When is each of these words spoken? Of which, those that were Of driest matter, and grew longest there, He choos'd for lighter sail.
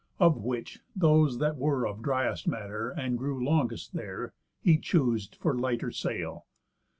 Of 0.19 0.35
which, 0.41 0.79
those 0.95 1.37
that 1.37 1.57
were 1.57 1.85
Of 1.87 2.01
driest 2.01 2.47
matter, 2.47 2.89
and 2.89 3.19
grew 3.19 3.43
longest 3.45 3.93
there, 3.93 4.33
He 4.59 4.79
choos'd 4.79 5.35
for 5.35 5.55
lighter 5.55 5.91
sail. 5.91 6.47